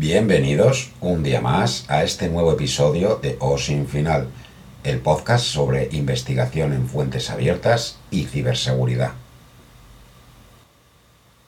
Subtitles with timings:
[0.00, 4.28] Bienvenidos un día más a este nuevo episodio de O Sin Final,
[4.82, 9.12] el podcast sobre investigación en fuentes abiertas y ciberseguridad.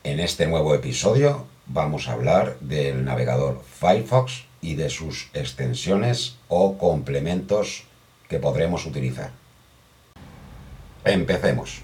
[0.04, 6.76] En este nuevo episodio vamos a hablar del navegador Firefox y de sus extensiones o
[6.76, 7.84] complementos
[8.28, 9.30] que podremos utilizar.
[11.06, 11.80] Empecemos.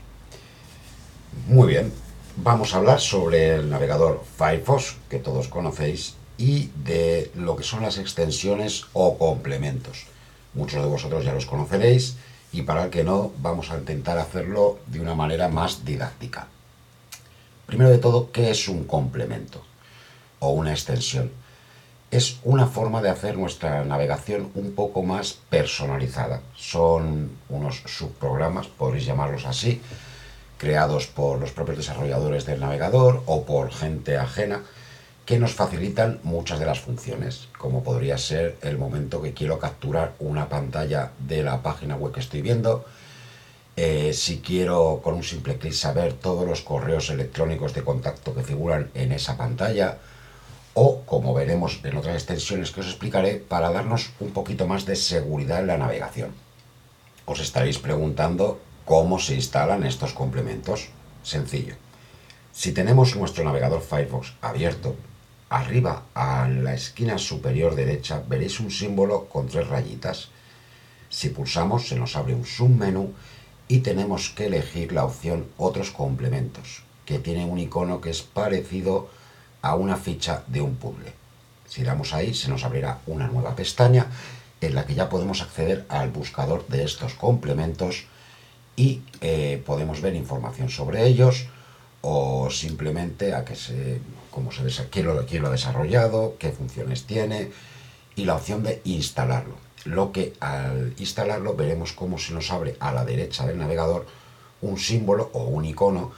[1.46, 1.90] Muy bien,
[2.36, 7.82] vamos a hablar sobre el navegador Firefox, que todos conocéis, y de lo que son
[7.82, 10.06] las extensiones o complementos.
[10.54, 12.16] Muchos de vosotros ya los conoceréis
[12.52, 16.46] y para el que no, vamos a intentar hacerlo de una manera más didáctica.
[17.66, 19.62] Primero de todo, ¿qué es un complemento
[20.38, 21.30] o una extensión?
[22.10, 26.40] Es una forma de hacer nuestra navegación un poco más personalizada.
[26.56, 29.82] Son unos subprogramas, podréis llamarlos así,
[30.56, 34.62] creados por los propios desarrolladores del navegador o por gente ajena
[35.28, 40.14] que nos facilitan muchas de las funciones, como podría ser el momento que quiero capturar
[40.20, 42.86] una pantalla de la página web que estoy viendo,
[43.76, 48.42] eh, si quiero con un simple clic saber todos los correos electrónicos de contacto que
[48.42, 49.98] figuran en esa pantalla,
[50.72, 54.96] o como veremos en otras extensiones que os explicaré, para darnos un poquito más de
[54.96, 56.30] seguridad en la navegación.
[57.26, 60.88] Os estaréis preguntando cómo se instalan estos complementos.
[61.22, 61.74] Sencillo.
[62.50, 64.96] Si tenemos nuestro navegador Firefox abierto,
[65.50, 70.28] arriba a la esquina superior derecha veréis un símbolo con tres rayitas.
[71.08, 73.14] Si pulsamos se nos abre un submenú
[73.66, 79.08] y tenemos que elegir la opción Otros complementos, que tiene un icono que es parecido
[79.62, 81.12] a una ficha de un puzzle.
[81.66, 84.06] Si damos ahí, se nos abrirá una nueva pestaña
[84.60, 88.06] en la que ya podemos acceder al buscador de estos complementos
[88.76, 91.48] y eh, podemos ver información sobre ellos
[92.10, 97.04] o simplemente a que se, cómo se quién lo, quién lo ha desarrollado, qué funciones
[97.04, 97.50] tiene
[98.16, 102.92] y la opción de instalarlo lo que al instalarlo veremos cómo se nos abre a
[102.92, 104.06] la derecha del navegador
[104.60, 106.12] un símbolo o un icono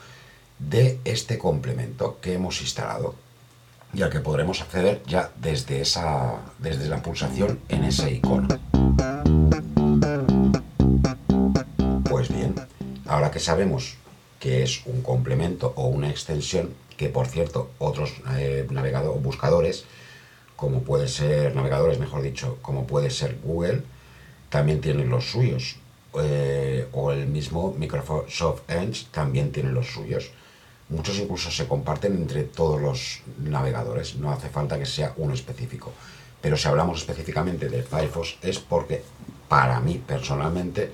[0.59, 3.15] de este complemento que hemos instalado
[3.93, 8.47] y al que podremos acceder ya desde, esa, desde la pulsación en ese icono.
[12.09, 12.55] Pues bien,
[13.05, 13.97] ahora que sabemos
[14.41, 19.85] que es un complemento o una extensión, que por cierto otros eh, navegadores buscadores
[20.61, 23.81] como puede ser navegadores, mejor dicho, como puede ser Google,
[24.49, 25.77] también tienen los suyos.
[26.21, 30.29] Eh, o el mismo Microsoft Edge también tiene los suyos.
[30.89, 35.91] Muchos incluso se comparten entre todos los navegadores, no hace falta que sea uno específico.
[36.41, 39.01] Pero si hablamos específicamente de Firefox es porque
[39.47, 40.91] para mí personalmente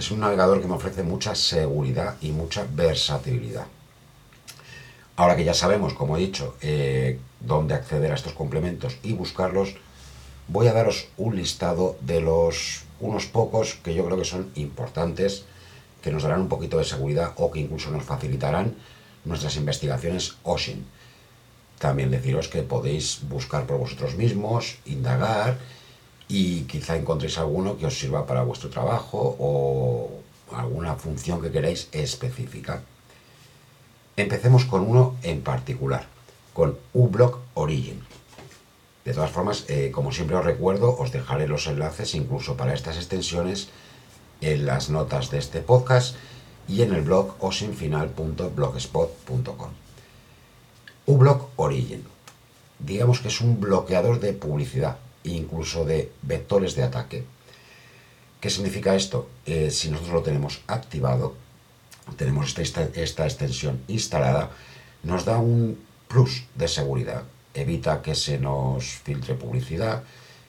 [0.00, 3.66] es un navegador que me ofrece mucha seguridad y mucha versatilidad.
[5.14, 9.74] Ahora que ya sabemos, como he dicho, eh, dónde acceder a estos complementos y buscarlos,
[10.48, 15.44] voy a daros un listado de los unos pocos que yo creo que son importantes,
[16.00, 18.76] que nos darán un poquito de seguridad o que incluso nos facilitarán
[19.26, 20.86] nuestras investigaciones OSIN.
[21.78, 25.58] También deciros que podéis buscar por vosotros mismos, indagar
[26.30, 30.22] y quizá encontréis alguno que os sirva para vuestro trabajo o
[30.54, 32.82] alguna función que queráis específica.
[34.16, 36.06] Empecemos con uno en particular,
[36.54, 38.00] con uBlock Origin.
[39.04, 42.96] De todas formas, eh, como siempre os recuerdo, os dejaré los enlaces incluso para estas
[42.96, 43.66] extensiones
[44.40, 46.14] en las notas de este podcast
[46.68, 49.70] y en el blog osinfinal.blogspot.com.
[51.06, 52.04] uBlock Origin.
[52.78, 57.24] Digamos que es un bloqueador de publicidad, incluso de vectores de ataque.
[58.40, 59.28] ¿Qué significa esto?
[59.46, 61.34] Eh, si nosotros lo tenemos activado,
[62.16, 64.50] tenemos esta, esta extensión instalada,
[65.02, 65.78] nos da un
[66.08, 67.22] plus de seguridad.
[67.54, 70.02] Evita que se nos filtre publicidad,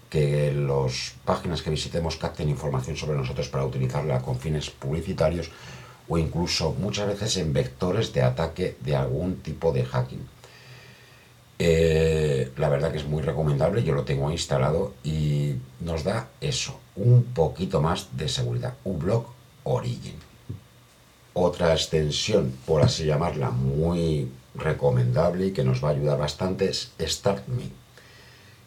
[0.09, 5.49] que las páginas que visitemos capten información sobre nosotros para utilizarla con fines publicitarios
[6.09, 10.27] o incluso muchas veces en vectores de ataque de algún tipo de hacking.
[11.63, 16.79] Eh, la verdad que es muy recomendable, yo lo tengo instalado y nos da eso,
[16.95, 18.73] un poquito más de seguridad.
[18.83, 19.27] uBlock
[19.63, 20.15] Origin
[21.33, 26.91] otra extensión, por así llamarla, muy recomendable y que nos va a ayudar bastante es
[26.99, 27.71] StartMe.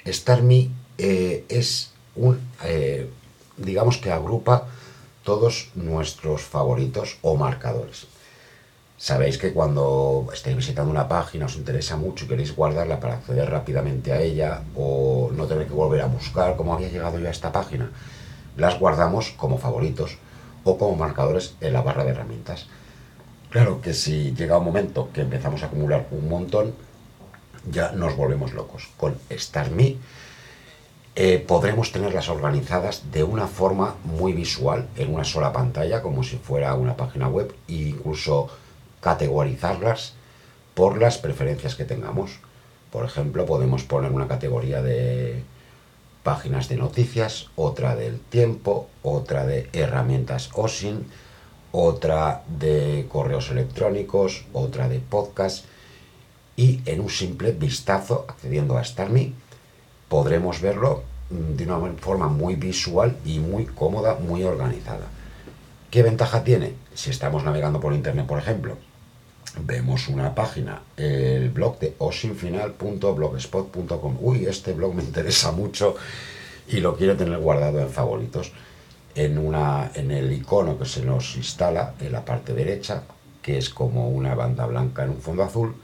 [0.06, 3.11] StartMe eh, es un, eh,
[3.56, 4.69] digamos que agrupa
[5.25, 8.06] todos nuestros favoritos o marcadores.
[9.05, 13.51] Sabéis que cuando estéis visitando una página os interesa mucho y queréis guardarla para acceder
[13.51, 17.31] rápidamente a ella o no tener que volver a buscar cómo había llegado yo a
[17.31, 17.91] esta página,
[18.56, 20.17] las guardamos como favoritos
[20.65, 22.65] o como marcadores en la barra de herramientas.
[23.51, 26.73] Claro que si llega un momento que empezamos a acumular un montón,
[27.71, 28.89] ya nos volvemos locos.
[28.97, 29.99] Con StarMe
[31.15, 36.39] eh, podremos tenerlas organizadas de una forma muy visual, en una sola pantalla, como si
[36.39, 38.49] fuera una página web, e incluso
[39.05, 40.15] categorizarlas
[40.73, 42.39] por las preferencias que tengamos.
[42.91, 45.43] Por ejemplo, podemos poner una categoría de
[46.23, 51.05] páginas de noticias, otra del tiempo, otra de herramientas OSIN,
[51.71, 55.67] otra de correos electrónicos, otra de podcast
[56.56, 59.35] y en un simple vistazo, accediendo a StarMe,
[60.09, 65.09] podremos verlo mm, de una forma muy visual y muy cómoda, muy organizada.
[65.91, 66.73] ¿Qué ventaja tiene?
[66.95, 68.79] Si estamos navegando por internet, por ejemplo,
[69.61, 74.17] vemos una página, el blog de osinfinal.blogspot.com.
[74.21, 75.97] Uy, este blog me interesa mucho
[76.69, 78.53] y lo quiero tener guardado en favoritos.
[79.15, 83.05] En, una, en el icono que se nos instala en la parte derecha,
[83.43, 85.77] que es como una banda blanca en un fondo azul,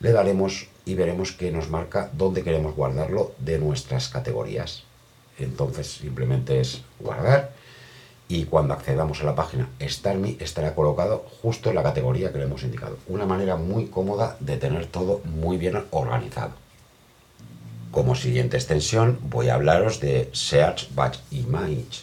[0.00, 4.82] le daremos y veremos que nos marca dónde queremos guardarlo de nuestras categorías.
[5.38, 7.52] Entonces simplemente es guardar
[8.28, 12.44] y cuando accedamos a la página StarMe estará colocado justo en la categoría que le
[12.44, 12.96] hemos indicado.
[13.08, 16.52] Una manera muy cómoda de tener todo muy bien organizado.
[17.90, 22.02] Como siguiente extensión voy a hablaros de Search by Image.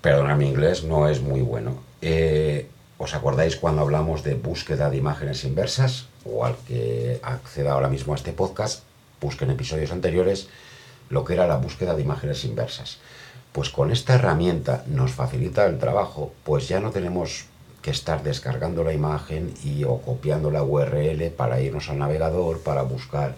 [0.00, 1.82] Perdona, mi inglés no es muy bueno.
[2.02, 2.68] Eh,
[2.98, 6.06] ¿Os acordáis cuando hablamos de búsqueda de imágenes inversas?
[6.24, 8.84] O al que acceda ahora mismo a este podcast,
[9.20, 10.48] busquen episodios anteriores
[11.10, 12.98] lo que era la búsqueda de imágenes inversas.
[13.52, 17.44] Pues con esta herramienta nos facilita el trabajo, pues ya no tenemos
[17.82, 22.82] que estar descargando la imagen y o copiando la URL para irnos al navegador para
[22.82, 23.34] buscar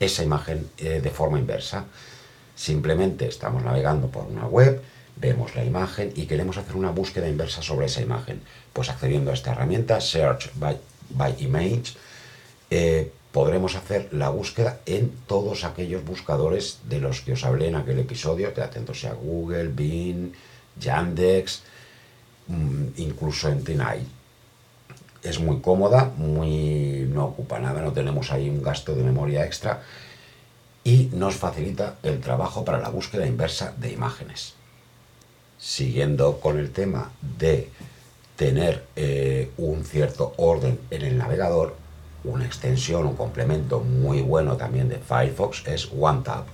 [0.00, 1.84] esa imagen eh, de forma inversa.
[2.54, 4.80] Simplemente estamos navegando por una web,
[5.16, 8.40] vemos la imagen y queremos hacer una búsqueda inversa sobre esa imagen.
[8.72, 11.94] Pues accediendo a esta herramienta, Search by, Image,
[12.70, 17.76] eh, podremos hacer la búsqueda en todos aquellos buscadores de los que os hablé en
[17.76, 20.32] aquel episodio, que atentos a Google, Bing,
[20.80, 21.62] Yandex,
[22.46, 24.00] mm, incluso en Tinai.
[25.22, 29.82] Es muy cómoda, muy no ocupa nada, no tenemos ahí un gasto de memoria extra
[30.84, 34.54] y nos facilita el trabajo para la búsqueda inversa de imágenes.
[35.58, 37.68] Siguiendo con el tema de
[38.36, 41.76] tener eh, un cierto orden en el navegador,
[42.24, 46.44] una extensión, un complemento muy bueno también de Firefox es OneTab.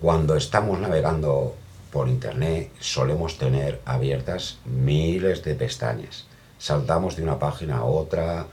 [0.00, 1.54] Cuando estamos navegando
[1.92, 6.26] por internet solemos tener abiertas miles de pestañas.
[6.58, 8.46] Saltamos de una página a otra,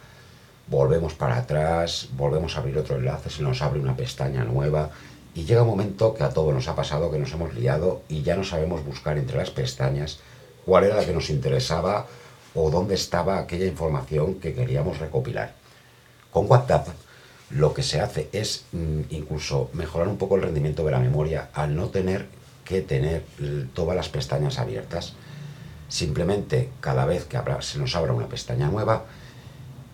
[0.67, 4.89] volvemos para atrás, volvemos a abrir otro enlace, se nos abre una pestaña nueva
[5.33, 8.23] y llega un momento que a todos nos ha pasado que nos hemos liado y
[8.23, 10.19] ya no sabemos buscar entre las pestañas
[10.65, 12.07] cuál era la que nos interesaba
[12.55, 15.58] o dónde estaba aquella información que queríamos recopilar.
[16.31, 16.87] Con WhatsApp
[17.49, 21.49] lo que se hace es mm, incluso mejorar un poco el rendimiento de la memoria
[21.53, 22.27] al no tener
[22.63, 23.23] que tener
[23.73, 25.13] todas las pestañas abiertas.
[25.87, 29.05] Simplemente cada vez que se nos abra una pestaña nueva,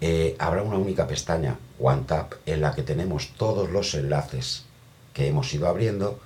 [0.02, 4.66] eh, habrá una única pestaña OneTap en la que tenemos todos los enlaces
[5.14, 6.20] que hemos ido abriendo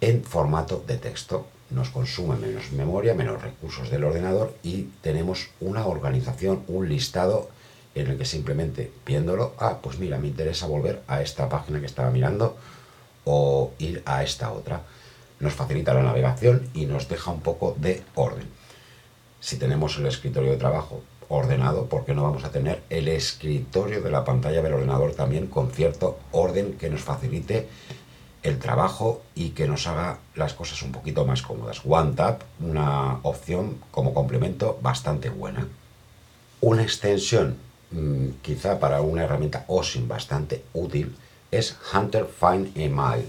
[0.00, 1.46] en formato de texto.
[1.68, 7.50] Nos consume menos memoria, menos recursos del ordenador y tenemos una organización, un listado
[7.94, 11.86] en el que simplemente viéndolo, ah, pues mira, me interesa volver a esta página que
[11.86, 12.56] estaba mirando
[13.24, 14.82] o ir a esta otra.
[15.40, 18.48] Nos facilita la navegación y nos deja un poco de orden.
[19.40, 24.00] Si tenemos el escritorio de trabajo ordenado, ¿por qué no vamos a tener el escritorio
[24.02, 27.68] de la pantalla del ordenador también con cierto orden que nos facilite
[28.42, 31.80] el trabajo y que nos haga las cosas un poquito más cómodas?
[31.84, 35.66] OneTap, una opción como complemento bastante buena.
[36.60, 37.56] Una extensión
[38.42, 41.16] quizá para una herramienta OSIN bastante útil,
[41.50, 43.26] es Hunter Find Email.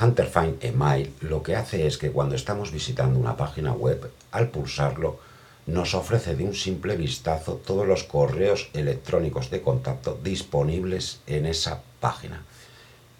[0.00, 4.48] Hunter Find Email lo que hace es que cuando estamos visitando una página web, al
[4.48, 5.18] pulsarlo,
[5.66, 11.82] nos ofrece de un simple vistazo todos los correos electrónicos de contacto disponibles en esa
[11.98, 12.44] página.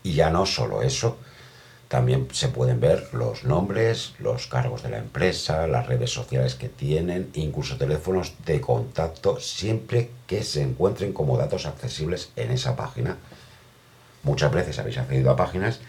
[0.04, 1.16] Y ya no solo eso,
[1.88, 6.68] también se pueden ver los nombres, los cargos de la empresa, las redes sociales que
[6.68, 13.16] tienen, incluso teléfonos de contacto, siempre que se encuentren como datos accesibles en esa página.
[14.24, 15.80] Muchas veces habéis accedido a páginas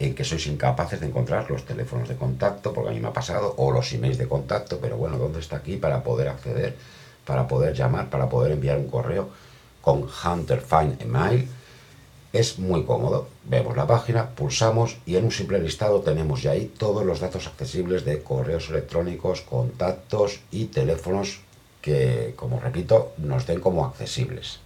[0.00, 3.12] en que sois incapaces de encontrar los teléfonos de contacto, porque a mí me ha
[3.12, 6.74] pasado, o los emails de contacto, pero bueno, ¿dónde está aquí para poder acceder,
[7.24, 9.28] para poder llamar, para poder enviar un correo
[9.80, 11.48] con Hunter Find Email?
[12.34, 13.28] Es muy cómodo.
[13.44, 17.46] Vemos la página, pulsamos y en un simple listado tenemos ya ahí todos los datos
[17.46, 21.42] accesibles de correos electrónicos, contactos y teléfonos
[21.80, 24.58] que, como repito, nos den como accesibles.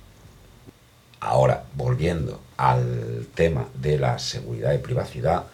[1.21, 5.45] Ahora, volviendo al tema de la seguridad y privacidad,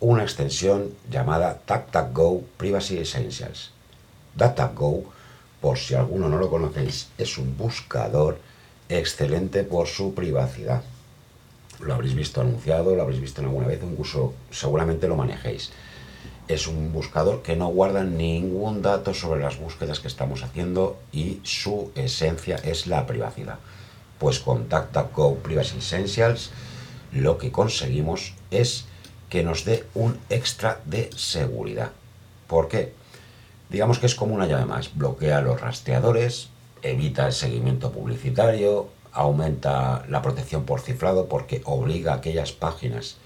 [0.00, 3.70] una extensión llamada DuckDuckGo Privacy Essentials.
[4.34, 5.04] DuckDuckGo,
[5.62, 8.36] por si alguno no lo conocéis, es un buscador
[8.90, 10.82] excelente por su privacidad.
[11.80, 15.72] Lo habréis visto anunciado, lo habréis visto en alguna vez, incluso seguramente lo manejéis.
[16.48, 21.40] Es un buscador que no guarda ningún dato sobre las búsquedas que estamos haciendo y
[21.42, 23.58] su esencia es la privacidad.
[24.18, 26.50] Pues con DuckDuckGo Privacy Essentials
[27.12, 28.86] lo que conseguimos es
[29.28, 31.92] que nos dé un extra de seguridad.
[32.46, 32.92] ¿Por qué?
[33.70, 34.96] Digamos que es como una llave más.
[34.96, 36.48] Bloquea los rastreadores,
[36.82, 43.16] evita el seguimiento publicitario, aumenta la protección por cifrado porque obliga a aquellas páginas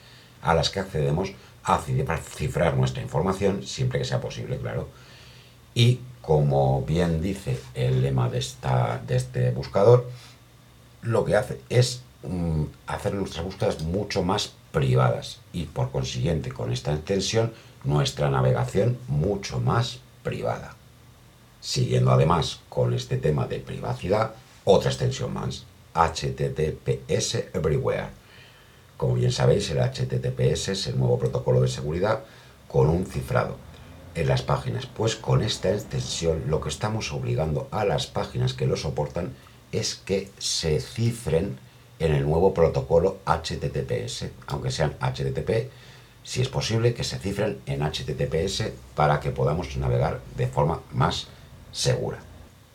[0.43, 1.33] a las que accedemos
[1.65, 4.89] a cifrar nuestra información, siempre que sea posible, claro.
[5.75, 10.09] Y como bien dice el lema de, esta, de este buscador,
[11.03, 16.73] lo que hace es mm, hacer nuestras búsquedas mucho más privadas y por consiguiente con
[16.73, 17.53] esta extensión
[17.85, 20.75] nuestra navegación mucho más privada.
[21.61, 25.65] Siguiendo además con este tema de privacidad, otra extensión más,
[25.95, 28.09] HTTPS Everywhere.
[28.97, 32.25] Como bien sabéis, el HTTPS es el nuevo protocolo de seguridad
[32.69, 33.57] con un cifrado
[34.15, 34.87] en las páginas.
[34.87, 39.33] Pues con esta extensión lo que estamos obligando a las páginas que lo soportan
[39.73, 41.59] es que se cifren
[41.99, 45.71] en el nuevo protocolo HTTPS, aunque sean HTTP,
[46.23, 51.29] si es posible que se cifren en HTTPS para que podamos navegar de forma más
[51.71, 52.19] segura.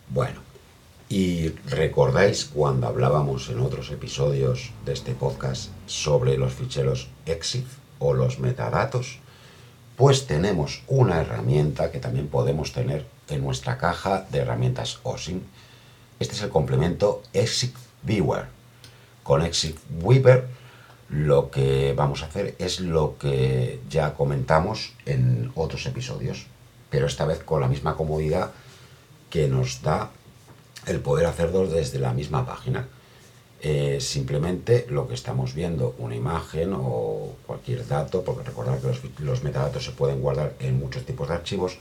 [0.10, 0.49] Bueno,
[1.10, 7.66] y recordáis cuando hablábamos en otros episodios de este podcast sobre los ficheros EXIF
[7.98, 9.18] o los metadatos,
[9.98, 15.44] pues tenemos una herramienta que también podemos tener en nuestra caja de herramientas OSINT.
[16.20, 17.74] Este es el complemento EXIF
[18.04, 18.46] Viewer
[19.24, 20.48] con Exit Weaver
[21.10, 26.46] lo que vamos a hacer es lo que ya comentamos en otros episodios,
[26.89, 28.51] pero esta vez con la misma comodidad
[29.30, 30.12] que nos da
[30.86, 32.88] el poder hacerlo desde la misma página.
[33.62, 39.02] Eh, simplemente lo que estamos viendo, una imagen o cualquier dato, porque recordar que los,
[39.20, 41.78] los metadatos se pueden guardar en muchos tipos de archivos,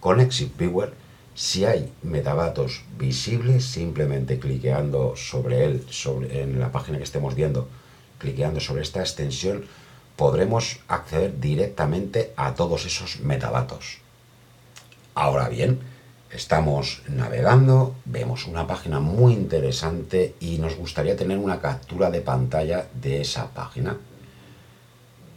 [0.00, 0.92] con Exit Viewer
[1.38, 7.68] si hay metadatos visibles, simplemente cliqueando sobre él, sobre, en la página que estemos viendo,
[8.18, 9.64] cliqueando sobre esta extensión,
[10.16, 13.98] podremos acceder directamente a todos esos metadatos.
[15.14, 15.78] Ahora bien,
[16.30, 22.86] estamos navegando, vemos una página muy interesante y nos gustaría tener una captura de pantalla
[22.94, 23.96] de esa página.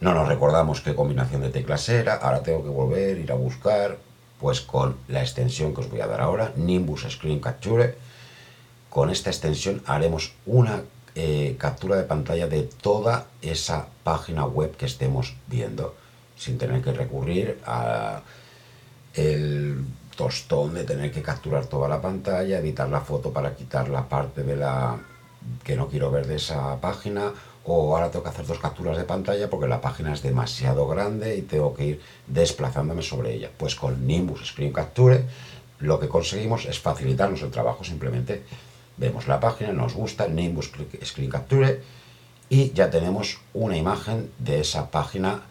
[0.02, 3.98] No nos recordamos qué combinación de teclas era, ahora tengo que volver, ir a buscar,
[4.40, 7.96] pues con la extensión que os voy a dar ahora, Nimbus Screen Capture,
[8.90, 10.82] con esta extensión haremos una
[11.16, 15.96] eh, captura de pantalla de toda esa página web que estemos viendo,
[16.36, 18.22] sin tener que recurrir a
[19.14, 24.08] el tostón de tener que capturar toda la pantalla, editar la foto para quitar la
[24.08, 25.00] parte de la
[25.64, 27.32] que no quiero ver de esa página
[27.64, 31.38] o ahora tengo que hacer dos capturas de pantalla porque la página es demasiado grande
[31.38, 33.50] y tengo que ir desplazándome sobre ella.
[33.56, 35.24] Pues con Nimbus Screen Capture
[35.80, 38.44] lo que conseguimos es facilitarnos el trabajo, simplemente
[38.98, 40.72] vemos la página, nos gusta, Nimbus
[41.04, 41.82] Screen Capture
[42.50, 45.42] y ya tenemos una imagen de esa página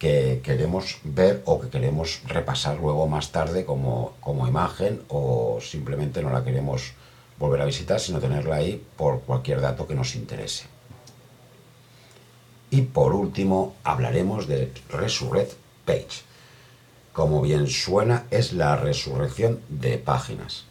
[0.00, 6.22] que queremos ver o que queremos repasar luego más tarde como, como imagen o simplemente
[6.22, 6.94] no la queremos
[7.38, 10.64] volver a visitar, sino tenerla ahí por cualquier dato que nos interese.
[12.70, 15.52] Y por último hablaremos de Resurrect
[15.84, 16.24] Page.
[17.12, 20.64] Como bien suena, es la resurrección de páginas.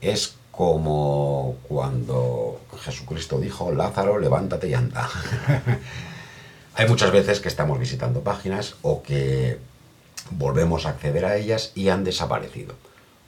[0.00, 5.08] Es como cuando Jesucristo dijo, Lázaro, levántate y anda.
[6.74, 9.58] Hay muchas veces que estamos visitando páginas o que
[10.30, 12.74] volvemos a acceder a ellas y han desaparecido.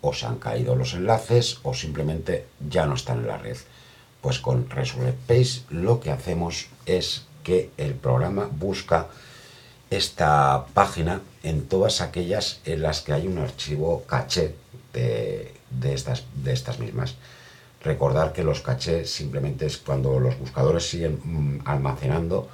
[0.01, 3.57] O se han caído los enlaces o simplemente ya no están en la red.
[4.21, 9.09] Pues con Resurrect Page lo que hacemos es que el programa busca
[9.91, 14.55] esta página en todas aquellas en las que hay un archivo caché
[14.93, 17.17] de, estas, de estas mismas.
[17.83, 22.49] Recordar que los cachés simplemente es cuando los buscadores siguen mm, almacenando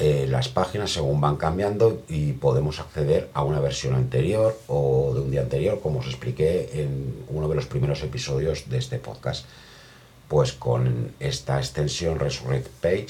[0.00, 5.20] eh, las páginas según van cambiando y podemos acceder a una versión anterior o de
[5.20, 9.44] un día anterior, como os expliqué en uno de los primeros episodios de este podcast.
[10.28, 13.08] Pues con esta extensión Resurrect Page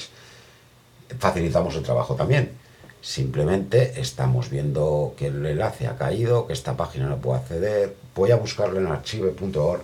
[1.19, 2.53] facilitamos el trabajo también.
[3.01, 7.95] Simplemente estamos viendo que el enlace ha caído, que esta página no puede acceder.
[8.15, 9.83] Voy a buscarlo en archive.org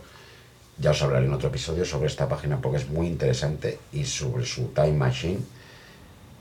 [0.80, 4.44] Ya os hablaré en otro episodio sobre esta página porque es muy interesante y sobre
[4.44, 5.55] su Time Machine.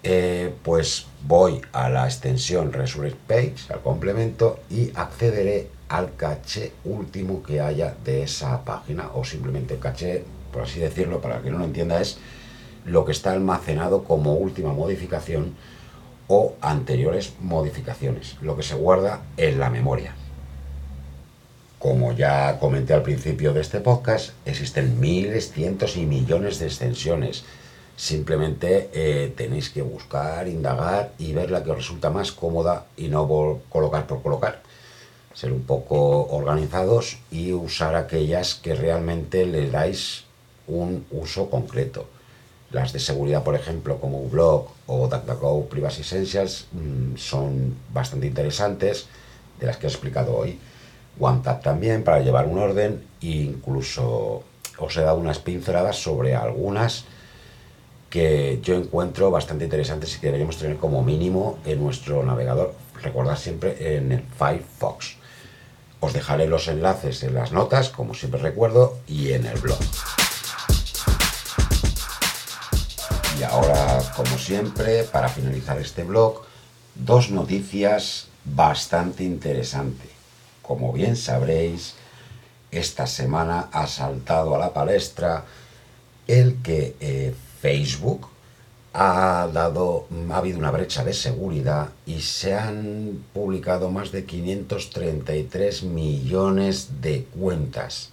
[0.07, 7.43] Eh, pues voy a la extensión Resurrect Page, al complemento, y accederé al caché último
[7.43, 11.65] que haya de esa página, o simplemente caché, por así decirlo, para que no lo
[11.65, 12.19] entienda, es
[12.85, 15.55] lo que está almacenado como última modificación
[16.29, 20.15] o anteriores modificaciones, lo que se guarda en la memoria.
[21.79, 27.45] Como ya comenté al principio de este podcast, existen miles, cientos y millones de extensiones.
[27.97, 33.09] Simplemente eh, tenéis que buscar, indagar y ver la que os resulta más cómoda y
[33.09, 34.63] no colocar por colocar.
[35.33, 40.25] Ser un poco organizados y usar aquellas que realmente le dais
[40.67, 42.07] un uso concreto.
[42.71, 49.07] Las de seguridad, por ejemplo, como Ublog o DuckDuckGo Privacy Essentials, mm, son bastante interesantes,
[49.61, 50.59] de las que he explicado hoy.
[51.21, 54.43] OneTap también, para llevar un orden, e incluso
[54.79, 57.05] os he dado unas pinceladas sobre algunas
[58.15, 62.73] que yo encuentro bastante interesantes y que deberíamos tener como mínimo en nuestro navegador.
[63.03, 65.17] Recordad siempre en el Firefox.
[65.99, 69.81] Os dejaré los enlaces en las notas, como siempre recuerdo, y en el blog.
[73.41, 76.43] Y ahora, como siempre, para finalizar este blog,
[76.95, 80.11] dos noticias bastante interesantes.
[80.63, 81.95] Como bien sabréis,
[82.71, 85.47] esta semana ha saltado a la palestra
[86.29, 88.29] el que eh, Facebook
[88.93, 95.85] ha dado, ha habido una brecha de seguridad y se han publicado más de 533
[95.85, 98.11] millones de cuentas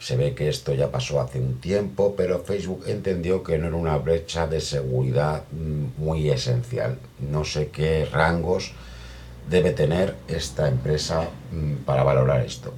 [0.00, 3.76] se ve que esto ya pasó hace un tiempo, pero Facebook entendió que no era
[3.76, 6.98] una brecha de seguridad mm, muy esencial.
[7.20, 8.72] No sé qué rangos
[9.48, 12.74] debe tener esta empresa mm, para valorar esto.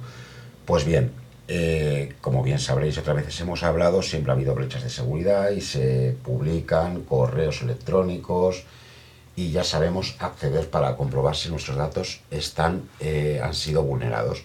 [0.65, 1.09] Pues bien,
[1.47, 5.61] eh, como bien sabréis, otras veces hemos hablado, siempre ha habido brechas de seguridad y
[5.61, 8.63] se publican correos electrónicos
[9.35, 14.43] y ya sabemos acceder para comprobar si nuestros datos están, eh, han sido vulnerados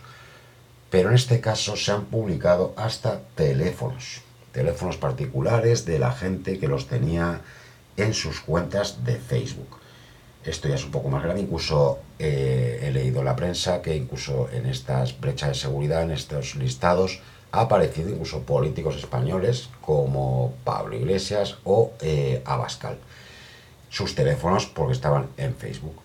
[0.90, 6.68] pero en este caso se han publicado hasta teléfonos, teléfonos particulares de la gente que
[6.68, 7.40] los tenía
[7.96, 9.78] en sus cuentas de Facebook.
[10.44, 13.94] Esto ya es un poco más grave, incluso eh, he leído en la prensa que
[13.94, 17.20] incluso en estas brechas de seguridad, en estos listados,
[17.52, 22.96] ha aparecido incluso políticos españoles como Pablo Iglesias o eh, Abascal.
[23.90, 25.96] Sus teléfonos porque estaban en Facebook.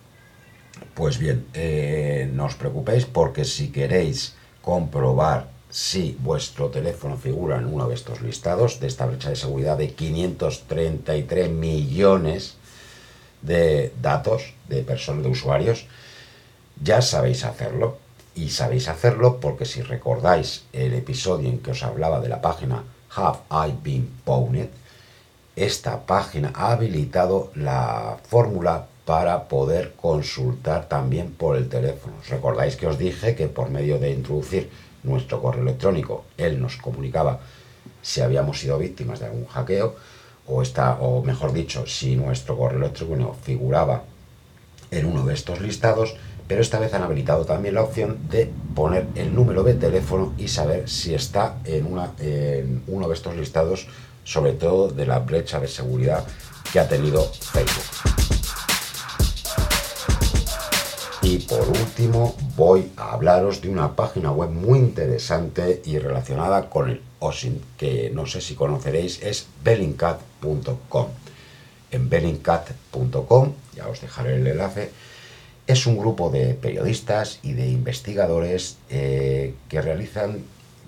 [0.96, 7.66] Pues bien, eh, no os preocupéis porque si queréis comprobar si vuestro teléfono figura en
[7.66, 12.56] uno de estos listados de esta brecha de seguridad de 533 millones
[13.46, 15.86] de datos de personas, de usuarios,
[16.82, 17.98] ya sabéis hacerlo.
[18.36, 22.84] Y sabéis hacerlo porque si recordáis el episodio en que os hablaba de la página
[23.16, 24.68] Have I Been Pwned,
[25.56, 32.16] esta página ha habilitado la fórmula para poder consultar también por el teléfono.
[32.28, 34.70] Recordáis que os dije que por medio de introducir
[35.04, 37.40] nuestro correo electrónico, él nos comunicaba
[38.02, 39.96] si habíamos sido víctimas de algún hackeo,
[40.48, 44.04] o, está, o mejor dicho, si nuestro correo electrónico figuraba
[44.92, 46.16] en uno de estos listados,
[46.48, 50.48] pero esta vez han habilitado también la opción de poner el número de teléfono y
[50.48, 53.88] saber si está en, una, en uno de estos listados,
[54.24, 56.24] sobre todo de la brecha de seguridad
[56.72, 57.84] que ha tenido Facebook.
[61.24, 66.88] Y por último voy a hablaros de una página web muy interesante y relacionada con
[66.88, 71.08] el OSINT, que no sé si conoceréis, es bellingcat.com.
[71.92, 74.92] En bellingcat.com, ya os dejaré el enlace,
[75.68, 80.44] es un grupo de periodistas y de investigadores eh, que realizan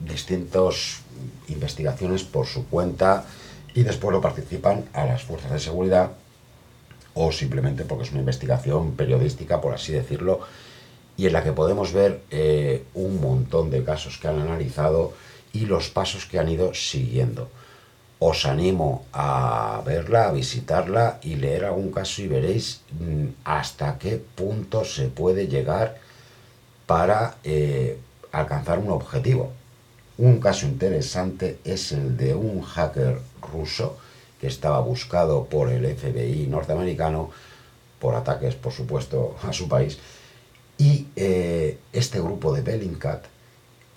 [0.06, 1.02] distintas
[1.48, 3.26] investigaciones por su cuenta
[3.74, 6.12] y después lo participan a las fuerzas de seguridad
[7.16, 10.42] o simplemente porque es una investigación periodística, por así decirlo,
[11.18, 15.13] y en la que podemos ver eh, un montón de casos que han analizado
[15.58, 17.50] y los pasos que han ido siguiendo.
[18.20, 24.22] Os animo a verla, a visitarla y leer algún caso y veréis mm, hasta qué
[24.36, 25.98] punto se puede llegar
[26.86, 27.98] para eh,
[28.32, 29.52] alcanzar un objetivo.
[30.17, 33.98] Un caso interesante es el de un hacker ruso
[34.39, 37.32] que estaba buscado por el FBI norteamericano
[38.00, 39.98] por ataques, por supuesto, a su país.
[40.78, 43.26] Y eh, este grupo de Bellingcat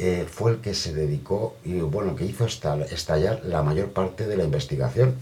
[0.02, 4.38] eh, fue el que se dedicó y bueno, que hizo estallar la mayor parte de
[4.38, 5.14] la investigación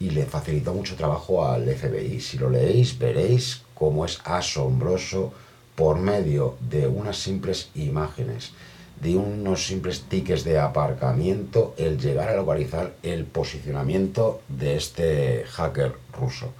[0.00, 2.20] y le facilitó mucho trabajo al FBI.
[2.20, 5.32] Si lo leéis, veréis cómo es asombroso
[5.76, 8.52] por medio de unas simples imágenes
[9.00, 15.94] de unos simples tickets de aparcamiento el llegar a localizar el posicionamiento de este hacker
[16.18, 16.52] ruso.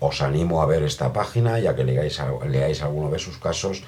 [0.00, 3.82] Os animo a ver esta página ya que leáis, leáis alguno de sus casos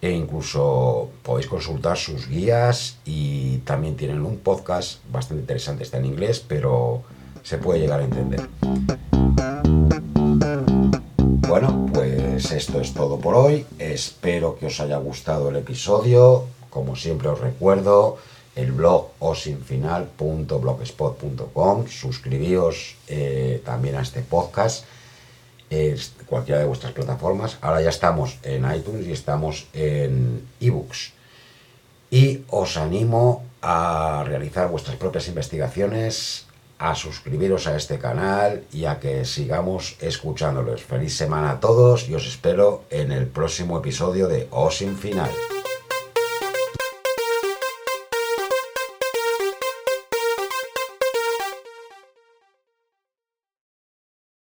[0.00, 6.06] e incluso podéis consultar sus guías y también tienen un podcast bastante interesante, está en
[6.06, 7.02] inglés, pero
[7.42, 8.48] se puede llegar a entender.
[11.48, 13.66] Bueno, pues esto es todo por hoy.
[13.78, 16.44] Espero que os haya gustado el episodio.
[16.70, 18.18] Como siempre os recuerdo,
[18.56, 21.86] el blog osinfinal.blogspot.com.
[21.86, 24.84] Suscribíos eh, también a este podcast
[26.26, 27.58] cualquiera de vuestras plataformas.
[27.60, 31.12] Ahora ya estamos en iTunes y estamos en ebooks.
[32.10, 36.46] Y os animo a realizar vuestras propias investigaciones,
[36.78, 40.82] a suscribiros a este canal y a que sigamos escuchándolos.
[40.82, 45.30] Feliz semana a todos y os espero en el próximo episodio de Osin Final.